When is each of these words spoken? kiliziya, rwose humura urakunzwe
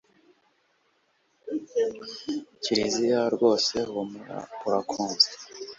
kiliziya, 2.63 3.21
rwose 3.35 3.75
humura 3.91 4.37
urakunzwe 4.65 5.29